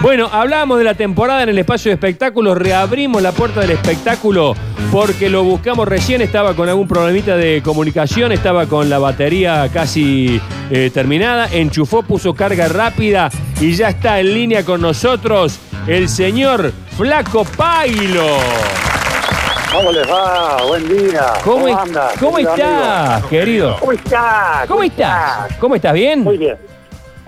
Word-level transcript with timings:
Bueno, 0.00 0.28
hablamos 0.30 0.78
de 0.78 0.84
la 0.84 0.94
temporada 0.94 1.42
en 1.42 1.48
el 1.48 1.58
espacio 1.58 1.90
de 1.90 1.94
espectáculos, 1.94 2.56
reabrimos 2.56 3.20
la 3.20 3.32
puerta 3.32 3.60
del 3.60 3.72
espectáculo 3.72 4.54
porque 4.92 5.28
lo 5.28 5.42
buscamos 5.42 5.88
recién, 5.88 6.22
estaba 6.22 6.54
con 6.54 6.68
algún 6.68 6.86
problemita 6.86 7.36
de 7.36 7.62
comunicación, 7.64 8.30
estaba 8.30 8.66
con 8.66 8.88
la 8.88 9.00
batería 9.00 9.68
casi 9.72 10.40
eh, 10.70 10.90
terminada, 10.94 11.48
enchufó, 11.50 12.04
puso 12.04 12.32
carga 12.32 12.68
rápida 12.68 13.28
y 13.60 13.72
ya 13.74 13.88
está 13.88 14.20
en 14.20 14.34
línea 14.34 14.64
con 14.64 14.80
nosotros 14.80 15.58
el 15.88 16.08
señor 16.08 16.72
Flaco 16.96 17.44
Pailo. 17.44 18.38
¿Cómo 19.72 19.90
les 19.90 20.08
va? 20.08 20.62
Buen 20.64 20.88
día. 20.88 21.26
¿Cómo? 21.42 21.66
¿cómo 22.20 22.36
querido 22.36 22.50
estás, 22.52 23.10
amigo? 23.10 23.28
querido? 23.28 23.76
¿Cómo 23.80 23.92
estás? 23.92 24.66
¿Cómo 24.68 24.82
estás? 24.84 25.56
¿Cómo 25.58 25.74
estás? 25.74 25.92
¿Bien? 25.92 26.22
Muy 26.22 26.38
bien. 26.38 26.77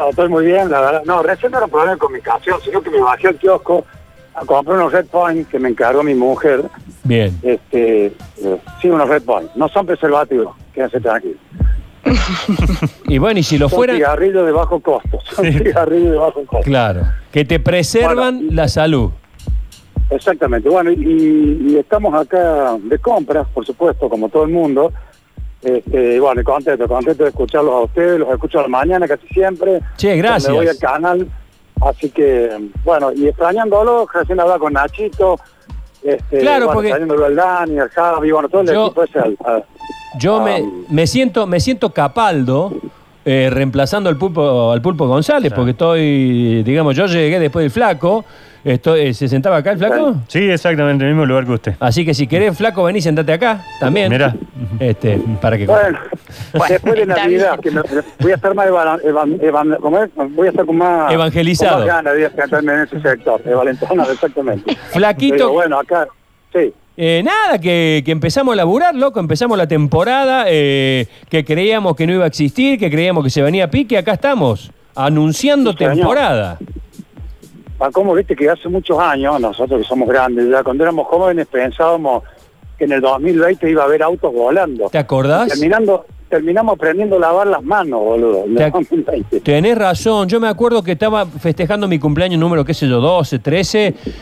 No, 0.00 0.08
estoy 0.08 0.28
muy 0.30 0.46
bien, 0.46 0.70
la 0.70 0.80
verdad. 0.80 1.02
No, 1.04 1.22
recién 1.22 1.52
no 1.52 1.58
era 1.58 1.66
un 1.66 1.70
problema 1.70 1.92
de 1.92 1.98
comunicación, 1.98 2.58
sino 2.64 2.80
que 2.80 2.88
me 2.88 3.00
bajé 3.00 3.28
al 3.28 3.36
kiosco 3.36 3.84
a 4.34 4.46
comprar 4.46 4.78
unos 4.78 4.92
Red 4.92 5.06
Point 5.06 5.46
que 5.48 5.58
me 5.58 5.68
encargó 5.68 6.02
mi 6.02 6.14
mujer. 6.14 6.62
Bien. 7.04 7.38
Este, 7.42 8.06
eh, 8.06 8.56
sí, 8.80 8.88
unos 8.88 9.06
Red 9.10 9.24
Point. 9.24 9.50
No 9.56 9.68
son 9.68 9.84
preservativos, 9.84 10.56
quédense 10.74 11.00
tranquilos. 11.00 11.36
Y 13.08 13.18
bueno, 13.18 13.40
y 13.40 13.42
si 13.42 13.58
lo 13.58 13.68
Son 13.68 13.76
fueran, 13.76 13.96
cigarrillos 13.96 14.46
de 14.46 14.52
bajo 14.52 14.80
costo. 14.80 15.18
Son 15.34 15.44
cigarrillos 15.52 16.12
de 16.12 16.16
bajo 16.16 16.44
costo. 16.46 16.64
claro, 16.64 17.02
que 17.32 17.44
te 17.44 17.58
preservan 17.60 18.36
Bueno, 18.38 18.52
la 18.54 18.68
salud. 18.68 19.10
Exactamente. 20.08 20.68
Bueno, 20.68 20.92
y, 20.92 21.58
y 21.72 21.76
estamos 21.76 22.14
acá 22.14 22.76
de 22.82 22.98
compras, 23.00 23.46
por 23.52 23.66
supuesto, 23.66 24.08
como 24.08 24.28
todo 24.28 24.44
el 24.44 24.50
mundo. 24.50 24.92
Este, 25.62 26.14
y 26.16 26.18
bueno, 26.18 26.40
y 26.40 26.44
contento, 26.44 26.88
contento 26.88 27.22
de 27.24 27.28
escucharlos 27.30 27.72
a 27.74 27.80
ustedes, 27.80 28.18
los 28.18 28.30
escucho 28.30 28.60
a 28.60 28.62
la 28.62 28.68
mañana 28.68 29.06
casi 29.06 29.26
siempre. 29.28 29.80
Che, 29.96 30.16
gracias. 30.16 30.50
Me 30.50 30.56
voy 30.58 30.68
al 30.68 30.78
canal. 30.78 31.28
Así 31.82 32.10
que, 32.10 32.50
bueno, 32.84 33.12
y 33.12 33.26
extrañándolo, 33.28 34.06
recién 34.12 34.38
hablaba 34.40 34.58
con 34.58 34.72
Nachito. 34.72 35.36
Este, 36.02 36.38
Claro, 36.40 36.66
bueno, 36.66 36.72
porque- 36.74 36.88
extrañándolo 36.88 37.24
al 37.26 37.36
Dani, 37.36 37.78
al 37.78 37.88
Javi, 37.90 38.30
bueno, 38.30 38.48
todo 38.48 38.62
el 38.62 38.68
Yo- 38.68 38.86
equipo 38.86 39.02
ese. 39.04 39.18
al- 39.18 39.36
al- 39.44 39.64
Yo 40.18 40.40
me, 40.40 40.62
me 40.88 41.06
siento 41.06 41.46
me 41.46 41.60
siento 41.60 41.90
capaldo 41.92 42.72
eh, 43.24 43.48
reemplazando 43.52 44.08
al 44.08 44.16
pulpo 44.16 44.72
al 44.72 44.82
pulpo 44.82 45.06
González 45.06 45.52
porque 45.54 45.70
estoy 45.72 46.62
digamos 46.64 46.96
yo 46.96 47.06
llegué 47.06 47.38
después 47.38 47.62
del 47.62 47.70
flaco 47.70 48.24
estoy, 48.64 49.00
eh, 49.00 49.14
se 49.14 49.28
sentaba 49.28 49.56
acá 49.58 49.72
el 49.72 49.78
flaco 49.78 50.16
Sí, 50.28 50.38
exactamente, 50.50 51.04
en 51.04 51.10
el 51.10 51.14
mismo 51.16 51.26
lugar 51.26 51.44
que 51.46 51.52
usted. 51.52 51.74
así 51.80 52.04
que 52.04 52.14
si 52.14 52.26
querés 52.26 52.56
flaco 52.56 52.84
vení 52.84 53.00
sentate 53.00 53.32
acá 53.32 53.64
también 53.78 54.10
Mirá. 54.10 54.34
este 54.78 55.20
para 55.40 55.56
que 55.58 55.66
Bueno, 55.66 55.98
después 56.68 56.94
de 56.96 57.06
Navidad, 57.06 57.58
que 57.60 57.70
me- 57.70 57.82
voy 58.20 58.32
a 58.32 58.34
estar 58.34 58.54
más 58.54 58.66
evan- 58.68 59.00
evan- 59.02 59.38
evan- 59.40 59.76
¿cómo 59.80 59.98
es? 60.02 60.10
voy 60.30 60.46
a 60.46 60.50
estar 60.50 60.66
con 60.66 60.76
más 60.76 61.12
Evangelizado. 61.12 61.78
con 61.78 61.86
más 61.86 61.96
ganas 61.96 62.14
de 62.16 62.30
cantarme 62.30 62.72
en 62.74 62.80
ese 62.80 63.00
sector, 63.00 63.42
de 63.42 63.54
Valentona, 63.54 64.04
exactamente. 64.10 64.76
Flaquito. 64.90 65.52
Bueno, 65.52 65.78
acá, 65.80 66.06
sí. 66.52 66.72
Eh, 66.96 67.22
nada, 67.24 67.58
que, 67.58 68.02
que 68.04 68.10
empezamos 68.12 68.52
a 68.52 68.56
laburar, 68.56 68.94
loco, 68.94 69.20
empezamos 69.20 69.56
la 69.56 69.66
temporada, 69.66 70.44
eh, 70.48 71.06
que 71.30 71.44
creíamos 71.46 71.96
que 71.96 72.06
no 72.06 72.12
iba 72.12 72.24
a 72.24 72.26
existir, 72.26 72.78
que 72.78 72.90
creíamos 72.90 73.24
que 73.24 73.30
se 73.30 73.40
venía 73.40 73.64
a 73.64 73.70
pique, 73.70 73.96
acá 73.96 74.12
estamos, 74.12 74.70
anunciando 74.94 75.72
Sí, 75.72 75.78
señor. 75.78 75.94
temporada. 75.94 76.58
Ah, 77.80 77.88
como 77.90 78.14
viste 78.14 78.36
que 78.36 78.48
hace 78.50 78.68
muchos 78.68 78.98
años, 78.98 79.40
nosotros 79.40 79.80
que 79.80 79.86
somos 79.88 80.06
grandes, 80.08 80.48
ya 80.50 80.62
cuando 80.62 80.84
éramos 80.84 81.06
jóvenes 81.06 81.46
pensábamos 81.46 82.22
que 82.78 82.84
en 82.84 82.92
el 82.92 83.00
2020 83.00 83.70
iba 83.70 83.82
a 83.82 83.86
haber 83.86 84.02
autos 84.02 84.32
volando. 84.32 84.88
¿Te 84.90 84.98
acordás? 84.98 85.48
Terminando, 85.48 86.04
terminamos 86.28 86.74
aprendiendo 86.74 87.16
a 87.16 87.20
lavar 87.20 87.46
las 87.46 87.62
manos, 87.62 88.00
boludo, 88.00 88.44
en 88.44 88.52
el 88.58 88.64
ac- 88.64 88.72
2020. 88.72 89.40
Tenés 89.40 89.78
razón, 89.78 90.28
yo 90.28 90.38
me 90.40 90.48
acuerdo 90.48 90.82
que 90.82 90.92
estaba 90.92 91.24
festejando 91.24 91.88
mi 91.88 91.98
cumpleaños 91.98 92.38
número, 92.38 92.64
qué 92.66 92.74
sé 92.74 92.86
yo, 92.86 93.00
12, 93.00 93.38
13, 93.38 93.94
Sí. 94.04 94.12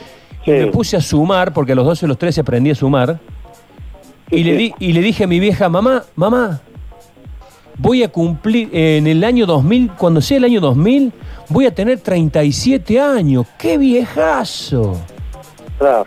y 0.45 0.51
me 0.51 0.67
puse 0.67 0.95
a 0.95 1.01
sumar, 1.01 1.53
porque 1.53 1.73
a 1.73 1.75
los 1.75 1.85
12 1.85 2.05
y 2.05 2.07
los 2.07 2.17
13 2.17 2.41
aprendí 2.41 2.71
a 2.71 2.75
sumar, 2.75 3.19
y 4.31 4.43
le, 4.43 4.53
di- 4.55 4.73
y 4.79 4.93
le 4.93 5.01
dije 5.01 5.25
a 5.25 5.27
mi 5.27 5.39
vieja, 5.41 5.67
mamá, 5.67 6.03
mamá, 6.15 6.61
voy 7.77 8.03
a 8.03 8.09
cumplir 8.09 8.69
en 8.71 9.07
el 9.07 9.23
año 9.23 9.45
2000, 9.45 9.91
cuando 9.97 10.21
sea 10.21 10.37
el 10.37 10.45
año 10.45 10.61
2000, 10.61 11.11
voy 11.49 11.65
a 11.65 11.73
tener 11.73 11.99
37 11.99 12.99
años, 12.99 13.45
¡qué 13.57 13.77
viejazo! 13.77 14.97
Claro. 15.77 16.05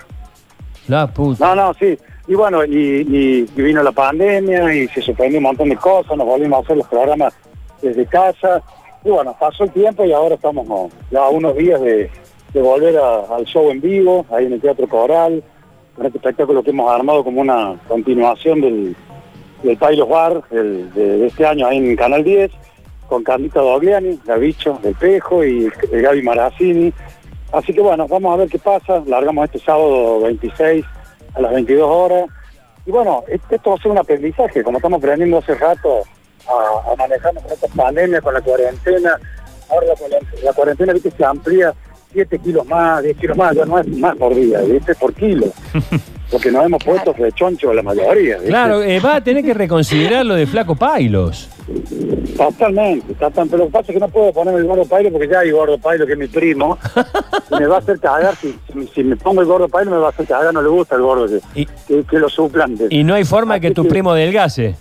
La 0.88 1.06
puta. 1.06 1.46
No, 1.54 1.54
no, 1.54 1.74
sí. 1.74 1.96
Y 2.28 2.34
bueno, 2.34 2.64
y, 2.64 2.70
y- 2.72 3.48
y 3.56 3.62
vino 3.62 3.82
la 3.82 3.92
pandemia 3.92 4.74
y 4.74 4.88
se 4.88 5.00
suspendió 5.02 5.38
un 5.38 5.44
montón 5.44 5.68
de 5.68 5.76
cosas, 5.76 6.16
nos 6.16 6.26
volvimos 6.26 6.58
a 6.60 6.62
hacer 6.62 6.76
los 6.76 6.86
programas 6.88 7.34
desde 7.80 8.06
casa. 8.06 8.62
Y 9.04 9.10
bueno, 9.10 9.34
pasó 9.38 9.64
el 9.64 9.70
tiempo 9.70 10.04
y 10.04 10.12
ahora 10.12 10.36
estamos 10.36 10.66
¿no? 10.66 10.88
ya 11.10 11.20
a 11.20 11.28
unos 11.28 11.56
días 11.56 11.80
de, 11.80 12.10
de 12.54 12.62
volver 12.62 12.96
a- 12.96 13.34
al 13.36 13.44
show 13.44 13.70
en 13.70 13.80
vivo, 13.80 14.24
ahí 14.30 14.46
en 14.46 14.52
el 14.52 14.60
Teatro 14.60 14.88
Coral, 14.88 15.42
con 15.96 16.06
este 16.06 16.18
espectáculo 16.18 16.62
que 16.62 16.70
hemos 16.70 16.90
armado 16.92 17.24
como 17.24 17.40
una 17.40 17.74
continuación 17.88 18.60
del, 18.60 18.96
del 19.62 19.76
Pailos 19.76 20.08
Bar 20.08 20.42
el- 20.52 20.92
de, 20.94 21.18
de 21.18 21.26
este 21.26 21.44
año 21.44 21.66
ahí 21.66 21.78
en 21.78 21.96
Canal 21.96 22.22
10, 22.22 22.50
con 23.12 23.22
Carlita 23.22 23.60
Dogliani, 23.60 24.18
Gavicho 24.24 24.78
del 24.82 24.94
Pejo 24.94 25.44
y 25.44 25.70
el 25.92 26.00
Gaby 26.02 26.22
Marazzini. 26.22 26.90
Así 27.52 27.74
que 27.74 27.82
bueno, 27.82 28.08
vamos 28.08 28.32
a 28.32 28.36
ver 28.38 28.48
qué 28.48 28.58
pasa. 28.58 29.02
Largamos 29.06 29.44
este 29.44 29.58
sábado 29.58 30.20
26 30.22 30.82
a 31.34 31.40
las 31.42 31.52
22 31.52 31.86
horas. 31.86 32.24
Y 32.86 32.90
bueno, 32.90 33.22
esto 33.28 33.70
va 33.70 33.76
a 33.76 33.82
ser 33.82 33.90
un 33.92 33.98
aprendizaje, 33.98 34.62
como 34.62 34.78
estamos 34.78 34.96
aprendiendo 34.96 35.36
hace 35.36 35.54
rato 35.56 36.00
a, 36.48 36.90
a 36.92 36.96
manejarnos 36.96 37.42
con 37.42 37.52
esta 37.52 37.68
pandemia, 37.68 38.22
con 38.22 38.32
la 38.32 38.40
cuarentena. 38.40 39.18
Ahora 39.68 39.86
la, 39.88 39.94
cuaren- 39.94 40.42
la 40.42 40.52
cuarentena, 40.54 40.92
viste, 40.94 41.10
se 41.10 41.24
amplía 41.24 41.74
7 42.14 42.38
kilos 42.38 42.66
más, 42.66 43.02
10 43.02 43.16
kilos 43.18 43.36
más, 43.36 43.54
ya 43.54 43.66
no 43.66 43.78
es 43.78 43.86
más 43.88 44.16
por 44.16 44.34
día, 44.34 44.58
viste, 44.60 44.94
por 44.94 45.12
kilo. 45.12 45.46
Porque 46.32 46.50
nos 46.50 46.64
hemos 46.64 46.82
puesto 46.82 47.12
de 47.12 47.30
choncho 47.32 47.72
la 47.74 47.82
mayoría. 47.82 48.36
¿viste? 48.36 48.48
Claro, 48.48 48.82
eh, 48.82 48.98
va 49.00 49.16
a 49.16 49.20
tener 49.22 49.44
que 49.44 49.52
reconsiderar 49.54 50.24
lo 50.24 50.34
de 50.34 50.46
Flaco 50.46 50.74
Pailos. 50.74 51.48
Totalmente, 52.36 53.12
totalmente. 53.14 53.50
Pero 53.50 53.58
lo 53.58 53.66
que 53.66 53.70
pasa 53.72 53.86
es 53.88 53.94
que 53.94 54.00
no 54.00 54.08
puedo 54.08 54.32
ponerme 54.32 54.60
el 54.60 54.66
gordo 54.66 54.84
pailo 54.86 55.10
porque 55.12 55.28
ya 55.28 55.40
hay 55.40 55.50
gordo 55.50 55.78
pailo 55.78 56.06
que 56.06 56.12
es 56.12 56.18
mi 56.18 56.28
primo. 56.28 56.78
me 57.50 57.66
va 57.66 57.76
a 57.76 57.78
hacer 57.80 58.00
cagar. 58.00 58.34
Si, 58.94 59.04
me 59.04 59.16
pongo 59.16 59.42
el 59.42 59.46
gordo 59.46 59.68
pailo 59.68 59.90
me 59.90 59.98
va 59.98 60.06
a 60.06 60.10
hacer 60.10 60.26
cagar. 60.26 60.54
No 60.54 60.62
le 60.62 60.68
gusta 60.68 60.96
el 60.96 61.02
gordo 61.02 61.26
que, 61.54 61.66
que, 61.86 62.02
que 62.04 62.18
lo 62.18 62.28
suplan. 62.28 62.76
de- 62.76 62.88
Y 62.90 63.04
no 63.04 63.14
hay 63.14 63.24
forma 63.24 63.60
que 63.60 63.68
Así 63.68 63.74
tu 63.74 63.82
que- 63.84 63.90
primo 63.90 64.14
delgase. 64.14 64.74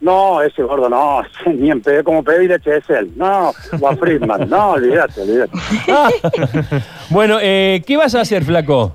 No, 0.00 0.42
ese 0.42 0.64
gordo 0.64 0.88
no. 0.88 1.22
Ni 1.54 1.70
en 1.70 1.80
pedo 1.80 2.02
como 2.02 2.24
es 2.28 2.90
él. 2.90 3.12
No, 3.14 3.52
o 3.80 3.88
a 3.88 3.96
Friedman. 3.96 4.50
No, 4.50 4.72
olvídate, 4.72 5.20
olvídate. 5.22 5.52
bueno, 7.10 7.38
eh, 7.40 7.82
¿qué 7.86 7.96
vas 7.96 8.14
a 8.16 8.22
hacer, 8.22 8.42
Flaco? 8.42 8.92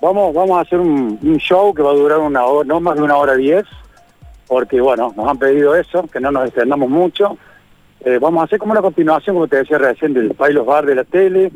Vamos, 0.00 0.34
vamos 0.34 0.58
a 0.58 0.60
hacer 0.60 0.78
un, 0.78 1.18
show 1.38 1.72
que 1.72 1.82
va 1.82 1.90
a 1.90 1.94
durar 1.94 2.18
una 2.18 2.44
hora, 2.44 2.68
no 2.68 2.80
más 2.80 2.96
de 2.96 3.02
una 3.02 3.16
hora 3.16 3.34
diez, 3.34 3.64
porque 4.46 4.78
bueno, 4.80 5.12
nos 5.16 5.26
han 5.26 5.38
pedido 5.38 5.74
eso, 5.74 6.06
que 6.08 6.20
no 6.20 6.30
nos 6.30 6.46
extendamos 6.46 6.90
mucho. 6.90 7.38
Eh, 8.00 8.18
vamos 8.20 8.42
a 8.42 8.44
hacer 8.44 8.58
como 8.58 8.72
una 8.72 8.82
continuación, 8.82 9.36
como 9.36 9.48
te 9.48 9.56
decía 9.56 9.78
recién, 9.78 10.12
del 10.12 10.34
Pailos 10.34 10.66
Bar 10.66 10.84
de 10.84 10.96
la 10.96 11.04
tele. 11.04 11.50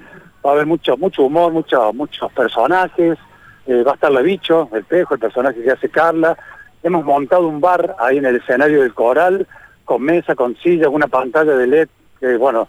Va 0.45 0.51
a 0.51 0.55
haber 0.55 0.67
mucho, 0.67 0.97
mucho 0.97 1.25
humor, 1.25 1.53
mucho, 1.53 1.93
muchos 1.93 2.33
personajes. 2.33 3.19
Eh, 3.67 3.83
va 3.83 3.93
a 3.93 3.95
estar 3.95 4.11
la 4.11 4.23
bicho, 4.23 4.71
el 4.73 4.85
pejo, 4.85 5.15
el 5.15 5.21
personaje 5.21 5.63
que 5.63 5.71
hace 5.71 5.91
Carla. 5.91 6.37
Hemos 6.83 7.05
montado 7.05 7.47
un 7.47 7.61
bar 7.61 7.95
ahí 7.99 8.17
en 8.17 8.25
el 8.25 8.37
escenario 8.37 8.81
del 8.81 8.95
coral, 8.95 9.47
con 9.85 10.03
mesa, 10.03 10.35
con 10.35 10.57
sillas, 10.57 10.89
una 10.91 11.09
pantalla 11.09 11.55
de 11.55 11.67
LED, 11.67 11.89
que 12.19 12.39
bueno, 12.39 12.69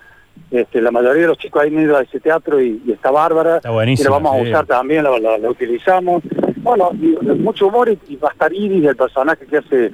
este, 0.52 0.82
la 0.82 0.92
mayoría 0.92 1.22
de 1.24 1.28
los 1.30 1.38
chicos 1.38 1.64
han 1.64 1.74
ido 1.80 1.96
a 1.98 2.02
ese 2.02 2.20
teatro 2.20 2.60
y, 2.62 2.82
y 2.86 2.92
está 2.92 3.10
bárbara. 3.12 3.58
Está 3.58 3.70
buenísimo, 3.72 4.08
Y 4.08 4.12
la 4.12 4.18
vamos 4.18 4.36
a 4.36 4.44
sí. 4.44 4.50
usar 4.50 4.66
también, 4.66 5.04
la, 5.04 5.18
la- 5.20 5.38
la 5.38 5.50
utilizamos. 5.50 6.24
Bueno, 6.58 6.90
y, 6.94 7.18
mucho 7.38 7.68
humor 7.68 7.90
y, 7.90 7.98
y 8.10 8.16
va 8.18 8.30
a 8.30 8.32
estar 8.34 8.52
Iris, 8.54 8.86
el 8.86 8.96
personaje 8.96 9.46
que 9.46 9.58
hace 9.58 9.92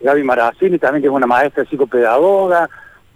Gaby 0.00 0.22
Marazzini, 0.24 0.78
también 0.78 1.02
que 1.02 1.08
es 1.08 1.12
una 1.14 1.26
maestra 1.26 1.64
psicopedagoga. 1.66 2.68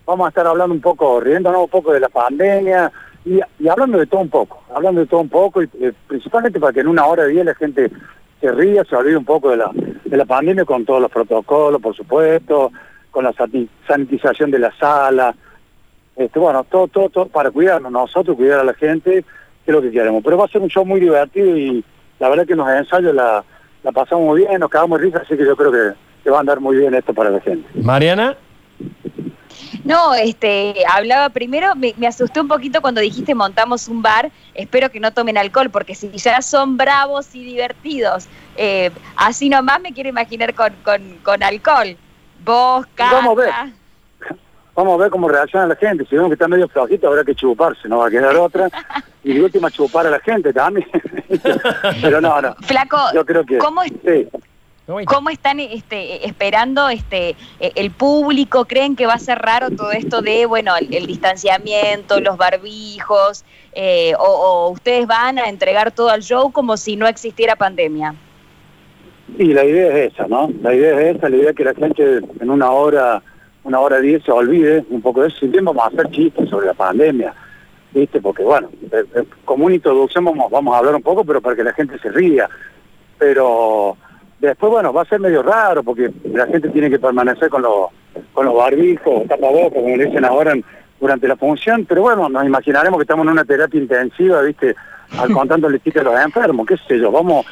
Vamos 0.05 0.27
a 0.27 0.29
estar 0.29 0.47
hablando 0.47 0.75
un 0.75 0.81
poco, 0.81 1.21
riéndonos 1.21 1.63
un 1.63 1.69
poco 1.71 1.93
de 1.93 2.01
la 2.01 2.09
pandemia 2.09 2.91
y, 3.25 3.41
y 3.61 3.69
hablando 3.69 3.99
de 3.99 4.07
todo 4.07 4.21
un 4.21 4.29
poco, 4.31 4.63
hablando 4.75 5.01
de 5.01 5.07
todo 5.07 5.21
un 5.21 5.29
poco 5.29 5.63
y 5.63 5.69
eh, 5.81 5.93
principalmente 6.09 6.59
para 6.59 6.73
que 6.73 6.81
en 6.81 6.89
una 6.89 7.07
hora 7.07 7.23
de 7.23 7.31
día 7.31 7.45
la 7.45 7.55
gente 7.55 7.89
se 8.41 8.51
ría, 8.51 8.83
se 8.85 8.97
olvide 8.97 9.17
un 9.17 9.25
poco 9.25 9.51
de 9.51 9.59
la, 9.59 9.71
de 9.73 10.17
la 10.17 10.25
pandemia 10.25 10.65
con 10.65 10.85
todos 10.85 11.01
los 11.01 11.11
protocolos, 11.11 11.81
por 11.81 11.95
supuesto, 11.95 12.73
con 13.13 13.23
la 13.25 13.33
sanitización 13.87 14.51
de 14.51 14.59
la 14.59 14.73
sala, 14.77 15.35
este, 16.17 16.39
bueno, 16.39 16.65
todo, 16.65 16.89
todo, 16.89 17.09
todo 17.09 17.27
para 17.27 17.51
cuidarnos 17.51 17.91
nosotros, 17.91 18.37
cuidar 18.37 18.61
a 18.61 18.65
la 18.65 18.75
gente, 18.75 19.25
que 19.65 19.71
es 19.71 19.73
lo 19.73 19.83
que 19.83 19.91
queremos. 19.91 20.23
Pero 20.23 20.37
va 20.37 20.45
a 20.45 20.49
ser 20.49 20.61
un 20.61 20.69
show 20.69 20.85
muy 20.85 21.01
divertido 21.01 21.57
y 21.57 21.85
la 22.19 22.29
verdad 22.29 22.47
que 22.47 22.53
en 22.53 22.59
los 22.59 22.69
ensayos 22.69 23.15
la, 23.15 23.45
la 23.83 23.93
pasamos 23.93 24.25
muy 24.25 24.43
bien, 24.43 24.61
nos 24.61 24.71
cagamos 24.71 25.01
risa, 25.01 25.19
así 25.19 25.37
que 25.37 25.45
yo 25.45 25.57
creo 25.57 25.73
que, 25.73 25.95
que 26.23 26.31
va 26.31 26.39
a 26.39 26.41
andar 26.41 26.61
muy 26.61 26.77
bien 26.77 26.95
esto 26.95 27.15
para 27.15 27.31
la 27.31 27.41
gente. 27.41 27.69
Mariana. 27.75 28.37
No, 29.85 30.15
este, 30.15 30.75
hablaba 30.91 31.29
primero, 31.31 31.75
me, 31.75 31.95
me 31.97 32.07
asusté 32.07 32.41
un 32.41 32.49
poquito 32.49 32.81
cuando 32.81 33.01
dijiste 33.01 33.35
montamos 33.35 33.89
un 33.89 34.01
bar, 34.01 34.31
espero 34.55 34.91
que 34.91 35.01
no 35.01 35.13
tomen 35.13 35.37
alcohol, 35.37 35.71
porque 35.71 35.95
si 35.95 36.11
ya 36.11 36.41
son 36.41 36.77
bravos 36.77 37.35
y 37.35 37.45
divertidos, 37.45 38.29
eh, 38.57 38.91
así 39.17 39.49
nomás 39.49 39.81
me 39.81 39.93
quiero 39.93 40.09
imaginar 40.09 40.55
con, 40.55 40.73
con, 40.85 41.19
con 41.23 41.43
alcohol. 41.43 41.97
Vos, 42.45 42.87
Vamos 42.97 43.39
a 43.39 43.41
ver. 43.41 43.82
Vamos 44.75 44.95
a 44.95 45.03
ver 45.03 45.11
cómo 45.11 45.29
reacciona 45.29 45.67
la 45.67 45.77
gente. 45.77 46.05
Si 46.07 46.15
vemos 46.15 46.31
que 46.31 46.35
está 46.35 46.49
medio 46.49 46.69
flojito, 46.69 47.09
habrá 47.09 47.25
que 47.25 47.35
chuparse, 47.35 47.89
no 47.89 47.99
va 47.99 48.07
a 48.07 48.11
quedar 48.11 48.37
otra. 48.37 48.69
Y 49.25 49.35
de 49.35 49.43
última, 49.43 49.71
chupar 49.71 50.07
a 50.07 50.11
la 50.11 50.21
gente 50.21 50.53
también. 50.53 50.87
Pero 52.03 52.21
no, 52.21 52.41
no. 52.41 52.55
Flaco, 52.63 52.99
Yo 53.15 53.25
creo 53.25 53.45
que. 53.45 53.59
¿cómo, 53.59 53.83
sí. 53.85 54.29
¿Cómo 55.07 55.31
están 55.31 55.61
este, 55.61 56.27
esperando 56.27 56.89
este, 56.89 57.37
eh, 57.61 57.73
el 57.77 57.93
público? 57.93 58.65
¿Creen 58.65 58.97
que 58.97 59.07
va 59.07 59.15
a 59.15 59.19
ser 59.19 59.39
raro 59.39 59.71
todo 59.71 59.93
esto 59.93 60.23
de, 60.23 60.45
bueno, 60.45 60.77
el, 60.77 60.93
el 60.93 61.07
distanciamiento, 61.07 62.21
los 62.21 62.37
barbijos? 62.37 63.45
eh, 63.75 64.13
o, 64.19 64.25
o 64.25 64.71
ustedes 64.71 65.07
van 65.07 65.39
a 65.39 65.49
entregar 65.49 65.93
todo 65.93 66.11
al 66.11 66.23
show 66.23 66.53
como 66.53 66.77
si 66.77 66.97
no 66.97 67.07
existiera 67.07 67.57
pandemia? 67.57 68.15
Y 69.39 69.47
la 69.55 69.65
idea 69.65 69.89
es 69.97 70.13
esa, 70.13 70.27
¿no? 70.27 70.51
La 70.61 70.75
idea 70.75 71.01
es 71.01 71.17
esa, 71.17 71.29
la 71.29 71.37
idea 71.37 71.51
es 71.51 71.57
que 71.57 71.65
la 71.65 71.75
gente 71.75 72.21
en 72.41 72.51
una 72.51 72.71
hora, 72.71 73.23
una 73.65 73.81
hora 73.81 74.01
diez 74.01 74.23
se 74.25 74.33
olvide 74.33 74.85
un 74.91 75.01
poco 75.03 75.23
de 75.23 75.29
eso. 75.29 75.45
Y 75.45 75.49
bien 75.49 75.65
vamos 75.65 75.85
a 75.85 75.89
hacer 75.89 76.11
chistes 76.11 76.49
sobre 76.49 76.67
la 76.67 76.75
pandemia, 76.75 77.33
¿viste? 77.93 78.21
Porque, 78.21 78.43
bueno, 78.43 78.69
eh, 78.91 79.05
eh, 79.15 79.25
como 79.45 79.67
una 79.67 79.75
introducción 79.75 80.25
vamos, 80.25 80.51
vamos 80.51 80.75
a 80.75 80.79
hablar 80.79 80.95
un 80.95 81.03
poco, 81.03 81.25
pero 81.25 81.41
para 81.41 81.57
que 81.57 81.65
la 81.65 81.73
gente 81.73 81.99
se 81.99 82.11
ría. 82.11 82.49
Pero 83.19 83.97
después, 84.41 84.73
bueno, 84.73 84.93
va 84.93 85.03
a 85.03 85.07
ser 85.07 85.21
medio 85.21 85.43
raro 85.43 85.83
porque 85.83 86.11
la 86.25 86.47
gente 86.47 86.69
tiene 86.71 86.91
que 86.91 86.99
permanecer 86.99 87.49
con 87.49 87.63
los, 87.63 87.89
con 88.33 88.47
los 88.47 88.55
barbijos, 88.57 89.27
tapabocas, 89.29 89.75
como 89.75 89.97
le 89.97 90.07
dicen 90.07 90.25
ahora 90.25 90.53
en- 90.53 90.65
durante 91.01 91.29
la 91.29 91.37
función. 91.37 91.85
Pero 91.85 92.03
bueno, 92.03 92.29
nos 92.29 92.45
imaginaremos 92.45 92.99
que 92.99 93.03
estamos 93.03 93.25
en 93.27 93.33
una 93.33 93.45
terapia 93.45 93.81
intensiva, 93.81 94.43
¿viste? 94.43 94.75
Al 95.19 95.31
contándole 95.31 95.79
chistes 95.81 96.01
a 96.01 96.05
los 96.11 96.19
enfermos, 96.25 96.67
qué 96.67 96.77
sé 96.89 96.99
yo, 96.99 97.13
vamos, 97.13 97.45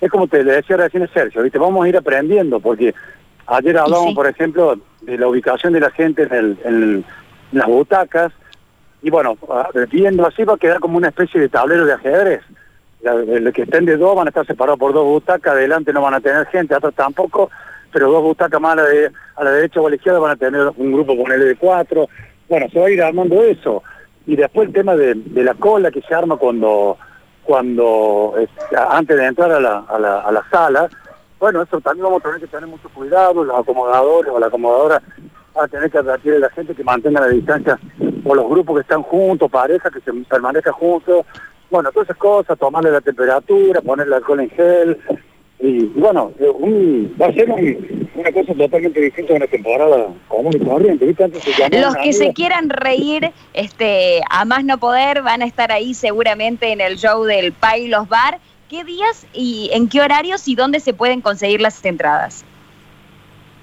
es 0.00 0.10
como 0.10 0.26
te 0.28 0.42
le 0.42 0.52
decía 0.54 0.78
recién 0.78 1.06
Sergio, 1.12 1.42
¿viste? 1.42 1.58
Vamos 1.58 1.84
a 1.84 1.88
ir 1.88 1.96
aprendiendo 1.96 2.58
porque 2.58 2.94
ayer 3.46 3.76
hablábamos, 3.78 4.10
sí. 4.10 4.14
por 4.14 4.26
ejemplo, 4.26 4.76
de 5.02 5.18
la 5.18 5.28
ubicación 5.28 5.72
de 5.72 5.80
la 5.80 5.90
gente 5.90 6.22
en, 6.24 6.56
el- 6.64 7.04
las 7.52 7.66
butacas 7.66 8.32
y 9.02 9.10
bueno, 9.10 9.36
viendo 9.90 10.26
así 10.26 10.44
va 10.44 10.54
a 10.54 10.58
quedar 10.58 10.78
como 10.80 10.96
una 10.96 11.08
especie 11.08 11.40
de 11.40 11.48
tablero 11.48 11.84
de 11.84 11.92
ajedrez. 11.94 12.40
Los 13.02 13.52
que 13.52 13.62
estén 13.62 13.84
de 13.84 13.96
dos 13.96 14.14
van 14.14 14.28
a 14.28 14.30
estar 14.30 14.46
separados 14.46 14.78
por 14.78 14.92
dos 14.94 15.04
butacas, 15.04 15.54
adelante 15.54 15.92
no 15.92 16.00
van 16.02 16.14
a 16.14 16.20
tener 16.20 16.46
gente, 16.46 16.72
atrás 16.74 16.94
tampoco, 16.94 17.50
pero 17.92 18.10
dos 18.10 18.22
butacas 18.22 18.60
más 18.60 18.72
a 18.74 18.76
la, 18.76 18.82
de- 18.84 19.10
a 19.36 19.44
la 19.44 19.50
derecha 19.50 19.80
o 19.80 19.86
a 19.86 19.90
la 19.90 19.96
izquierda 19.96 20.20
van 20.20 20.30
a 20.30 20.36
tener 20.36 20.70
un 20.76 20.92
grupo, 20.92 21.16
ponele 21.16 21.44
de 21.46 21.56
cuatro. 21.56 22.08
Bueno, 22.48 22.68
se 22.72 22.78
va 22.78 22.86
a 22.86 22.90
ir 22.90 23.02
armando 23.02 23.42
eso. 23.42 23.82
Y 24.24 24.36
después 24.36 24.68
el 24.68 24.72
tema 24.74 24.94
de, 24.94 25.14
de 25.16 25.42
la 25.42 25.54
cola 25.54 25.90
que 25.90 26.00
se 26.02 26.14
arma 26.14 26.36
cuando, 26.36 26.96
cuando 27.42 28.34
eh, 28.38 28.46
antes 28.88 29.16
de 29.16 29.26
entrar 29.26 29.50
a 29.50 29.60
la, 29.60 29.78
a, 29.88 29.98
la, 29.98 30.20
a 30.20 30.30
la 30.32 30.42
sala, 30.50 30.88
bueno, 31.42 31.60
eso 31.60 31.80
también 31.80 32.04
vamos 32.04 32.20
a 32.20 32.28
tener 32.28 32.40
que 32.40 32.46
tener 32.46 32.68
mucho 32.68 32.88
cuidado, 32.90 33.42
los 33.42 33.58
acomodadores 33.58 34.30
o 34.32 34.38
la 34.38 34.46
acomodadora 34.46 35.02
van 35.52 35.64
a 35.64 35.68
tener 35.68 35.90
que 35.90 35.98
advertir 35.98 36.34
a 36.34 36.38
la 36.38 36.50
gente 36.50 36.72
que 36.72 36.84
mantenga 36.84 37.20
la 37.20 37.26
distancia 37.26 37.80
o 38.24 38.32
los 38.32 38.48
grupos 38.48 38.76
que 38.76 38.82
están 38.82 39.02
juntos, 39.02 39.50
parejas 39.50 39.90
que 39.92 39.98
se 40.00 40.12
permanezcan 40.28 40.72
juntos, 40.74 41.26
bueno, 41.68 41.90
todas 41.90 42.06
esas 42.06 42.16
cosas, 42.18 42.56
tomarle 42.56 42.92
la 42.92 43.00
temperatura, 43.00 43.80
ponerle 43.80 44.14
alcohol 44.14 44.38
en 44.38 44.50
gel, 44.50 44.98
y 45.58 45.86
bueno, 45.86 46.30
eh, 46.38 46.48
un- 46.48 47.12
va 47.20 47.26
a 47.26 47.32
ser 47.32 47.50
un- 47.50 48.08
una 48.14 48.30
cosa 48.30 48.54
totalmente 48.54 49.00
distinta 49.00 49.32
a 49.32 49.36
una 49.38 49.46
temporada 49.48 50.06
común 50.28 50.52
y 50.54 50.64
corriente, 50.64 51.06
¿viste? 51.06 51.24
Antes 51.24 51.42
se 51.42 51.80
Los 51.80 51.96
que 51.96 52.12
se 52.12 52.32
quieran 52.32 52.68
reír 52.70 53.32
este, 53.52 54.20
a 54.30 54.44
más 54.44 54.64
no 54.64 54.78
poder 54.78 55.22
van 55.22 55.42
a 55.42 55.44
estar 55.46 55.72
ahí 55.72 55.92
seguramente 55.94 56.70
en 56.70 56.80
el 56.80 56.98
show 56.98 57.24
del 57.24 57.52
Pailos 57.52 58.08
Bar. 58.08 58.38
¿Qué 58.72 58.84
días 58.84 59.26
y 59.34 59.68
en 59.74 59.86
qué 59.86 60.00
horarios 60.00 60.48
y 60.48 60.54
dónde 60.54 60.80
se 60.80 60.94
pueden 60.94 61.20
conseguir 61.20 61.60
las 61.60 61.84
entradas? 61.84 62.42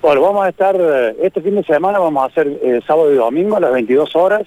Bueno, 0.03 0.21
vamos 0.21 0.45
a 0.45 0.49
estar, 0.49 0.75
eh, 0.79 1.15
este 1.23 1.41
fin 1.41 1.55
de 1.55 1.63
semana 1.63 1.97
vamos 1.97 2.21
a 2.21 2.27
hacer 2.27 2.47
eh, 2.47 2.79
sábado 2.85 3.11
y 3.11 3.15
domingo 3.15 3.57
a 3.57 3.59
las 3.59 3.71
22 3.71 4.15
horas 4.15 4.43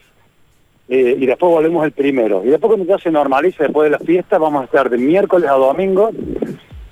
eh, 0.89 1.17
y 1.19 1.27
después 1.27 1.51
volvemos 1.51 1.85
el 1.85 1.91
primero. 1.91 2.45
Y 2.45 2.51
después 2.51 2.69
cuando 2.69 2.87
ya 2.87 2.97
se 3.03 3.11
normalice 3.11 3.65
después 3.65 3.91
de 3.91 3.99
la 3.99 3.99
fiesta 3.99 4.39
vamos 4.39 4.63
a 4.63 4.65
estar 4.67 4.89
de 4.89 4.99
miércoles 4.99 5.51
a 5.51 5.55
domingo 5.55 6.11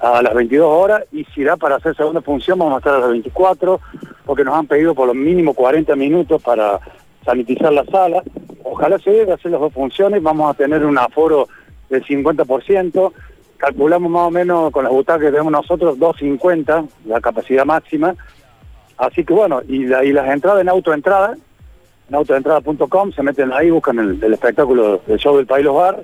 a 0.01 0.21
las 0.21 0.35
22 0.35 0.67
horas 0.69 1.05
y 1.13 1.25
si 1.27 1.45
da 1.45 1.57
para 1.57 1.77
hacer 1.77 1.95
segunda 1.95 2.23
función 2.23 2.59
vamos 2.59 2.75
a 2.75 2.79
estar 2.79 2.95
a 2.97 2.99
las 2.99 3.11
24 3.11 3.79
porque 4.27 4.43
nos 4.43 4.57
han 4.57 4.67
pedido 4.67 4.97
por 4.97 5.07
lo 5.07 5.15
mínimo 5.15 5.55
40 5.55 5.95
minutos 5.95 6.43
para 6.43 6.81
sanitizar 7.25 7.73
la 7.73 7.85
sala. 7.85 8.25
Ojalá 8.65 8.99
se 8.99 9.31
a 9.31 9.35
hacer 9.35 9.53
las 9.53 9.61
dos 9.61 9.73
funciones, 9.73 10.21
vamos 10.21 10.51
a 10.51 10.55
tener 10.55 10.85
un 10.85 10.99
aforo 10.99 11.47
del 11.89 12.05
50%, 12.05 13.13
calculamos 13.61 14.11
más 14.11 14.23
o 14.23 14.31
menos 14.31 14.73
con 14.73 14.85
las 14.85 14.93
butacas 14.93 15.21
que 15.23 15.31
tenemos 15.31 15.53
nosotros 15.53 15.99
250 15.99 16.85
la 17.07 17.21
capacidad 17.21 17.65
máxima. 17.65 18.15
Así 18.97 19.25
que 19.25 19.33
bueno, 19.33 19.61
y, 19.69 19.85
la- 19.87 20.05
y 20.05 20.13
las 20.13 20.29
entradas 20.31 20.61
en 20.63 20.69
autoentrada, 20.69 21.37
en 22.09 22.15
autoentrada.com, 22.15 23.13
se 23.13 23.23
meten 23.23 23.53
ahí, 23.53 23.71
buscan 23.71 23.99
el, 23.99 24.33
espectáculo 24.35 25.01
del 25.07 25.19
show 25.19 25.37
del 25.37 25.47
Pailos 25.47 25.75
Bar 25.77 26.03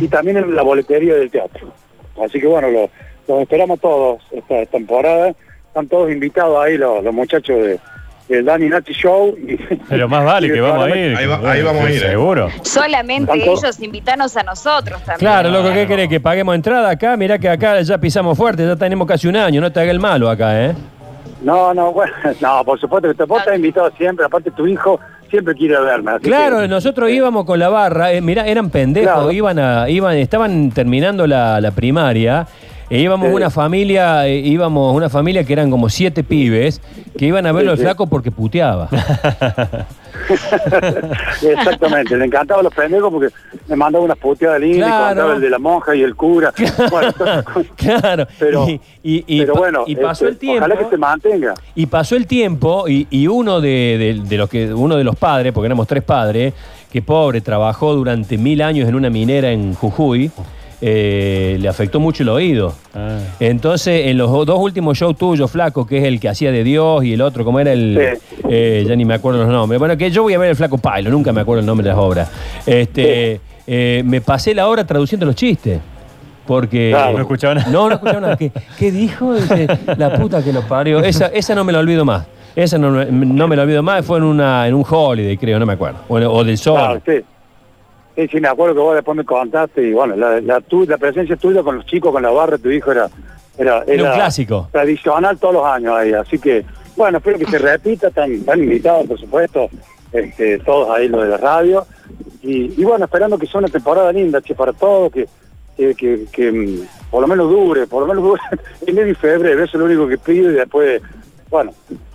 y 0.00 0.08
también 0.08 0.36
en 0.36 0.54
la 0.54 0.62
boletería 0.62 1.14
del 1.14 1.30
teatro. 1.30 1.68
Así 2.24 2.40
que 2.40 2.46
bueno, 2.46 2.70
lo- 2.70 2.90
los 3.26 3.42
esperamos 3.42 3.80
todos 3.80 4.22
esta 4.30 4.64
temporada. 4.66 5.34
Están 5.68 5.88
todos 5.88 6.10
invitados 6.10 6.58
ahí 6.64 6.78
los, 6.78 7.04
los 7.04 7.12
muchachos 7.14 7.56
de, 7.62 7.78
del 8.28 8.44
Dani 8.44 8.68
Nachi 8.68 8.92
Show. 8.92 9.34
y- 9.38 9.56
Pero 9.88 10.08
más 10.08 10.24
vale 10.24 10.52
que 10.52 10.60
vamos 10.60 10.84
a 10.84 10.96
ir. 10.96 11.16
Ahí 11.16 11.26
va- 11.26 11.50
ahí 11.50 11.62
vamos 11.62 11.84
a 11.84 11.90
ir, 11.90 11.96
eh. 12.04 12.10
Seguro. 12.10 12.48
Solamente 12.62 13.26
Tanto- 13.32 13.44
ellos, 13.44 13.80
invitarnos 13.80 14.36
a 14.36 14.42
nosotros 14.42 14.98
también. 15.00 15.18
Claro, 15.18 15.50
loco, 15.50 15.72
¿qué 15.72 15.86
querés? 15.86 16.08
Que 16.08 16.20
paguemos 16.20 16.54
entrada 16.54 16.90
acá. 16.90 17.16
Mirá 17.16 17.38
que 17.38 17.48
acá 17.48 17.80
ya 17.80 17.98
pisamos 17.98 18.36
fuerte, 18.36 18.66
ya 18.66 18.76
tenemos 18.76 19.06
casi 19.08 19.28
un 19.28 19.36
año. 19.36 19.60
No 19.60 19.72
te 19.72 19.80
haga 19.80 19.90
el 19.90 20.00
malo 20.00 20.28
acá, 20.30 20.66
¿eh? 20.66 20.74
No, 21.42 21.72
no, 21.72 21.92
bueno, 21.92 22.12
no, 22.40 22.64
por 22.64 22.78
supuesto 22.80 23.08
que 23.08 23.14
te 23.14 23.24
vos 23.24 23.38
estás 23.40 23.54
invitado 23.56 23.90
siempre, 23.96 24.24
aparte 24.26 24.50
tu 24.50 24.66
hijo 24.66 24.98
siempre 25.30 25.54
quiere 25.54 25.78
verme. 25.80 26.12
así 26.12 26.24
Claro, 26.24 26.60
que- 26.60 26.68
nosotros 26.68 27.10
íbamos 27.10 27.44
con 27.44 27.58
la 27.58 27.68
barra, 27.68 28.12
eh, 28.12 28.20
mirá, 28.20 28.46
eran 28.46 28.70
pendejos, 28.70 29.12
Claro. 29.12 29.30
iban 29.32 29.58
a, 29.58 29.88
iban, 29.88 30.16
estaban 30.16 30.70
terminando 30.70 31.26
la, 31.26 31.60
la 31.60 31.70
primaria, 31.70 32.46
e 32.90 32.98
íbamos 33.00 33.28
Sí. 33.28 33.34
una 33.34 33.50
familia, 33.50 34.26
eh, 34.26 34.38
íbamos 34.38 34.94
una 34.94 35.08
familia 35.08 35.44
que 35.44 35.52
eran 35.52 35.70
como 35.70 35.88
siete 35.88 36.22
pibes, 36.24 36.80
que 37.18 37.26
iban 37.26 37.46
a 37.46 37.52
verlo 37.52 37.70
Sí, 37.70 37.72
al 37.72 37.78
sí. 37.78 37.82
flaco 37.84 38.06
porque 38.06 38.30
puteaba. 38.30 38.88
Exactamente, 41.42 42.16
le 42.16 42.24
encantaban 42.24 42.64
los 42.64 42.74
pendejos 42.74 43.10
porque 43.12 43.28
me 43.68 43.76
mandaba 43.76 44.04
unas 44.04 44.18
puteadas 44.18 44.60
lindas, 44.60 44.88
Claro. 44.88 45.34
el 45.34 45.40
de 45.40 45.50
la 45.50 45.58
monja 45.58 45.94
y 45.94 46.02
el 46.02 46.14
cura. 46.14 46.52
Bueno, 46.90 47.12
claro. 47.76 48.26
Pero- 48.38 48.68
y, 48.68 48.80
y- 49.02 49.24
y 49.26 49.40
pero 49.40 49.54
bueno, 49.54 49.84
y 49.86 49.96
pasó 49.96 50.24
este, 50.26 50.32
el 50.32 50.38
tiempo. 50.38 50.64
Ojalá 50.66 50.78
que 50.78 50.90
se 50.90 50.96
mantenga. 50.96 51.54
Y 51.74 51.86
pasó 51.86 52.16
el 52.16 52.26
tiempo 52.26 52.88
y, 52.88 53.06
y 53.10 53.26
uno 53.26 53.60
de, 53.60 53.96
de- 53.98 54.22
de 54.28 54.36
los 54.36 54.48
que 54.48 54.72
uno 54.72 54.96
de 54.96 55.04
los 55.04 55.16
padres, 55.16 55.52
porque 55.52 55.66
éramos 55.66 55.86
tres 55.86 56.02
padres, 56.02 56.54
que 56.90 57.02
pobre 57.02 57.40
trabajó 57.40 57.94
durante 57.94 58.38
mil 58.38 58.62
años 58.62 58.88
en 58.88 58.94
una 58.94 59.10
minera 59.10 59.50
en 59.50 59.74
Jujuy, 59.74 60.30
eh, 60.80 61.56
le 61.60 61.68
afectó 61.68 62.00
mucho 62.00 62.22
el 62.22 62.28
oído. 62.28 62.74
Ah. 62.94 63.18
Entonces, 63.40 64.06
en 64.06 64.18
los 64.18 64.30
dos 64.46 64.58
últimos 64.58 64.96
shows 64.96 65.16
tuyos, 65.16 65.50
Flaco, 65.50 65.86
que 65.86 65.98
es 65.98 66.04
el 66.04 66.20
que 66.20 66.28
hacía 66.28 66.52
de 66.52 66.62
Dios 66.64 67.04
y 67.04 67.14
el 67.14 67.20
otro, 67.22 67.44
como 67.44 67.60
era 67.60 67.72
el. 67.72 68.18
Sí. 68.28 68.36
eh, 68.48 68.84
ya 68.86 68.94
ni 68.96 69.04
me 69.04 69.14
acuerdo 69.14 69.40
los 69.40 69.48
nombres. 69.48 69.78
Bueno, 69.78 69.96
que 69.96 70.10
yo 70.10 70.22
voy 70.22 70.34
a 70.34 70.38
ver 70.38 70.50
el 70.50 70.56
Flaco 70.56 70.78
Pailo, 70.78 71.10
nunca 71.10 71.32
me 71.32 71.40
acuerdo 71.40 71.60
el 71.60 71.66
nombre 71.66 71.84
de 71.84 71.90
las 71.94 71.98
obras. 71.98 72.30
Este, 72.64 73.40
eh, 73.66 74.02
me 74.04 74.20
pasé 74.20 74.54
la 74.54 74.68
hora 74.68 74.86
traduciendo 74.86 75.26
los 75.26 75.34
chistes. 75.34 75.80
Porque. 76.46 76.90
Claro. 76.90 77.12
No 77.14 77.20
escuchaba 77.22 77.54
nada. 77.56 77.70
No, 77.70 77.88
no 77.88 77.94
escuchaba 77.96 78.20
nada. 78.20 78.36
¿Qué, 78.36 78.50
qué 78.78 78.90
dijo? 78.90 79.34
Dice, 79.34 79.66
la 79.96 80.14
puta 80.14 80.42
que 80.42 80.52
lo 80.52 80.62
parió. 80.62 81.00
Esa, 81.00 81.26
esa 81.26 81.54
no 81.54 81.62
me 81.64 81.72
la 81.72 81.80
olvido 81.80 82.04
más. 82.06 82.26
Esa 82.56 82.78
no, 82.78 82.90
no 82.90 83.48
me 83.48 83.54
la 83.54 83.62
olvido 83.64 83.82
más. 83.82 84.04
Fue 84.04 84.16
en, 84.18 84.24
una, 84.24 84.66
en 84.66 84.74
un 84.74 84.84
holiday, 84.88 85.36
creo, 85.36 85.58
no 85.58 85.66
me 85.66 85.74
acuerdo. 85.74 85.98
O, 86.08 86.16
o 86.16 86.44
del 86.44 86.56
sol. 86.56 86.76
Claro, 86.76 87.02
sí. 87.04 87.24
Sí, 88.18 88.26
sí, 88.26 88.40
me 88.40 88.48
acuerdo 88.48 88.74
que 88.74 88.80
vos 88.80 88.94
después 88.96 89.16
me 89.16 89.24
contaste 89.24 89.80
y 89.80 89.92
bueno, 89.92 90.16
la, 90.16 90.40
la, 90.40 90.60
tu- 90.60 90.84
la 90.86 90.98
presencia 90.98 91.36
tuya 91.36 91.62
con 91.62 91.76
los 91.76 91.86
chicos, 91.86 92.10
con 92.10 92.20
la 92.20 92.30
barra, 92.30 92.58
tu 92.58 92.68
hijo 92.68 92.90
era, 92.90 93.08
era, 93.56 93.84
Era 93.86 94.02
un 94.10 94.12
clásico. 94.16 94.68
tradicional 94.72 95.38
todos 95.38 95.54
los 95.54 95.64
años 95.64 95.94
ahí. 95.96 96.12
Así 96.12 96.36
que, 96.36 96.64
bueno, 96.96 97.18
espero 97.18 97.38
que 97.38 97.46
se 97.46 97.58
repita, 97.58 98.08
están, 98.08 98.32
están 98.32 98.58
invitados, 98.58 99.06
por 99.06 99.20
supuesto, 99.20 99.68
este, 100.10 100.58
todos 100.58 100.90
ahí 100.90 101.06
los 101.06 101.22
de 101.22 101.28
la 101.28 101.36
radio. 101.36 101.86
Y, 102.42 102.80
y 102.80 102.84
bueno, 102.84 103.04
esperando 103.04 103.38
que 103.38 103.46
sea 103.46 103.60
una 103.60 103.68
temporada 103.68 104.10
linda, 104.10 104.40
che, 104.42 104.56
para 104.56 104.72
todos, 104.72 105.12
que, 105.12 105.28
que, 105.76 105.94
que, 105.94 106.24
que, 106.32 106.50
mm, 106.50 106.88
por 107.12 107.20
lo 107.20 107.28
menos 107.28 107.48
dure, 107.48 107.86
por 107.86 108.00
lo 108.02 108.08
menos 108.08 108.24
dure 108.24 108.42
enero 108.86 109.08
y 109.10 109.14
febrero, 109.14 109.62
eso 109.62 109.76
es 109.76 109.80
lo 109.80 109.84
único 109.84 110.08
que 110.08 110.18
pido 110.18 110.50
y 110.50 110.54
después, 110.54 111.00
bueno, 111.50 111.70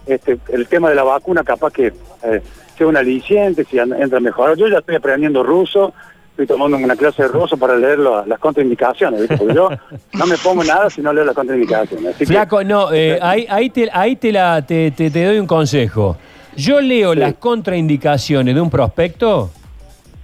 este, 0.06 0.38
el 0.50 0.68
tema 0.68 0.90
de 0.90 0.96
la 0.96 1.04
vacuna 1.04 1.46
capaz 1.46 1.72
que 1.72 1.94
eh, 2.24 2.42
sea 2.78 2.88
un 2.88 2.98
aliciente, 2.98 3.64
si 3.66 3.78
entra 3.80 4.20
mejor. 4.20 4.58
Yo 4.58 4.68
ya 4.68 4.80
estoy 4.80 4.96
aprendiendo 4.96 5.44
ruso, 5.44 5.94
estoy 6.32 6.48
tomando 6.48 6.78
una 6.78 6.96
clase 6.96 7.24
de 7.24 7.28
ruso 7.28 7.58
para 7.58 7.76
leer 7.76 8.00
lo- 8.00 8.26
las 8.26 8.40
contraindicaciones, 8.40 9.20
¿viste? 9.22 9.38
porque 9.38 9.54
yo 9.54 9.70
no 10.14 10.26
me 10.26 10.38
pongo 10.38 10.64
nada 10.64 10.90
si 10.90 11.02
no 11.02 11.14
leo 11.14 11.24
las 11.26 11.36
contraindicaciones. 11.36 12.16
Así 12.16 12.20
que- 12.20 12.26
Flaco, 12.26 12.64
no, 12.64 12.92
eh, 12.92 13.20
ahí, 13.22 13.46
ahí, 13.50 13.70
te, 13.70 13.90
ahí 13.94 14.16
te, 14.16 14.32
la, 14.32 14.62
te, 14.66 14.92
te- 14.92 15.12
te 15.12 15.26
doy 15.26 15.38
un 15.40 15.48
consejo. 15.48 16.18
Yo 16.56 16.82
leo 16.82 17.14
Sí. 17.14 17.20
las 17.20 17.34
contraindicaciones 17.36 18.54
de 18.56 18.62
un 18.62 18.70
prospecto 18.70 19.50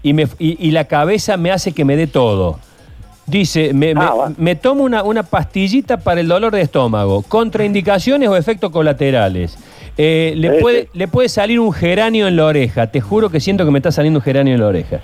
y, 0.03 0.13
me, 0.13 0.27
y, 0.37 0.67
y 0.67 0.71
la 0.71 0.85
cabeza 0.85 1.37
me 1.37 1.51
hace 1.51 1.71
que 1.73 1.83
me 1.85 1.95
dé 1.95 2.07
todo. 2.07 2.59
Dice, 3.29 3.73
me, 3.73 3.93
me- 3.93 4.01
Ah, 4.01 4.13
bueno. 4.13 4.35
me 4.37 4.55
tomo 4.55 4.83
una, 4.83 5.03
una 5.03 5.23
pastillita 5.23 5.97
para 5.97 6.21
el 6.21 6.27
dolor 6.27 6.53
de 6.53 6.61
estómago, 6.61 7.21
contraindicaciones 7.23 8.29
o 8.29 8.35
efectos 8.37 8.71
colaterales. 8.71 9.57
Eh, 9.97 10.33
le, 10.37 10.59
puede, 10.61 10.89
le 10.93 11.07
puede 11.07 11.27
salir 11.29 11.59
un 11.59 11.73
geranio 11.73 12.27
en 12.27 12.35
la 12.37 12.45
oreja. 12.45 12.87
Te 12.87 13.01
juro 13.01 13.29
que 13.29 13.39
siento 13.39 13.65
que 13.65 13.71
me 13.71 13.79
está 13.79 13.91
saliendo 13.91 14.19
un 14.19 14.23
geranio 14.23 14.53
en 14.55 14.61
la 14.61 14.67
oreja. 14.67 14.99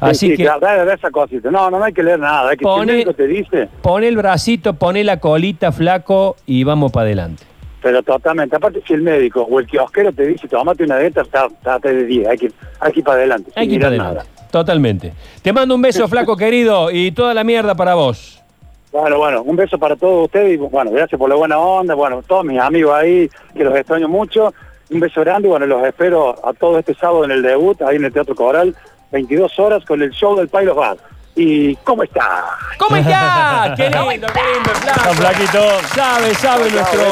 Así 0.00 0.26
Sí, 0.26 0.30
sí, 0.32 0.36
que 0.38 0.44
claro, 0.44 0.60
da, 0.60 0.84
da 0.84 0.94
esa 0.94 1.10
cosita. 1.10 1.50
No, 1.50 1.70
no 1.70 1.82
hay 1.82 1.92
que 1.92 2.02
leer 2.02 2.18
nada. 2.20 2.50
Hay 2.50 2.56
que, 2.56 2.62
Pone- 2.62 3.04
te 3.04 3.26
dice, 3.26 3.68
pone 3.82 4.08
el 4.08 4.16
bracito, 4.16 4.74
pone 4.74 5.04
la 5.04 5.18
colita, 5.18 5.70
flaco, 5.72 6.36
y 6.46 6.64
vamos 6.64 6.92
para 6.92 7.06
adelante. 7.06 7.44
pero 7.82 8.02
totalmente. 8.02 8.56
Aparte, 8.56 8.80
si 8.86 8.94
el 8.94 9.02
médico 9.02 9.42
o 9.42 9.60
el 9.60 9.66
kiosquero 9.66 10.12
te 10.12 10.26
dice, 10.26 10.48
tomate 10.48 10.84
una 10.84 10.96
de 10.96 11.08
estas, 11.08 11.26
está, 11.26 11.46
está 11.46 11.78
de 11.78 12.04
día. 12.06 12.30
Hay 12.30 12.38
que, 12.38 12.50
hay 12.80 12.92
que 12.92 12.98
ir 13.00 13.04
para 13.04 13.18
adelante. 13.18 13.50
Hay 13.54 13.68
que 13.68 13.74
ir 13.74 13.80
para 13.80 13.88
adelante. 14.06 14.22
Totalmente. 14.50 15.12
Te 15.42 15.52
mando 15.52 15.74
un 15.74 15.82
beso, 15.82 16.08
flaco 16.08 16.36
querido, 16.36 16.90
y 16.90 17.12
toda 17.12 17.34
la 17.34 17.44
mierda 17.44 17.74
para 17.74 17.94
vos. 17.94 18.42
Bueno, 18.90 19.18
bueno, 19.18 19.42
un 19.42 19.54
beso 19.54 19.78
para 19.78 19.96
todos 19.96 20.24
ustedes 20.24 20.54
y 20.54 20.56
bueno, 20.56 20.90
gracias 20.90 21.18
por 21.18 21.28
la 21.28 21.36
buena 21.36 21.58
onda, 21.58 21.94
bueno, 21.94 22.22
todos 22.26 22.44
mis 22.44 22.58
amigos 22.58 22.94
ahí, 22.94 23.28
que 23.54 23.62
los 23.62 23.76
extraño 23.76 24.08
mucho, 24.08 24.54
un 24.90 25.00
beso 25.00 25.20
grande, 25.20 25.46
bueno, 25.46 25.66
los 25.66 25.84
espero 25.84 26.34
a 26.42 26.54
todos 26.54 26.78
este 26.78 26.94
sábado 26.94 27.24
en 27.24 27.32
el 27.32 27.42
debut, 27.42 27.80
ahí 27.82 27.96
en 27.96 28.06
el 28.06 28.12
Teatro 28.12 28.34
Coral, 28.34 28.74
22 29.12 29.58
horas 29.58 29.84
con 29.84 30.00
el 30.02 30.10
show 30.10 30.36
del 30.36 30.48
Pailos 30.48 30.76
Bar. 30.76 30.96
¿Y 31.36 31.76
cómo 31.76 32.02
está? 32.02 32.46
¿Cómo 32.78 32.96
estás? 32.96 33.70
Qué 33.76 33.84
lindo, 33.84 34.26
qué 34.26 34.40
lindo, 34.54 34.70
flaco. 34.70 34.98
Está 34.98 35.14
flaquito. 35.14 35.60
Sabe, 35.94 36.34
sabe 36.34 36.70
nuestro, 36.70 37.02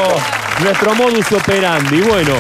nuestro 0.65 0.95
modus 0.97 1.31
operandi. 1.31 2.01
Bueno, 2.01 2.33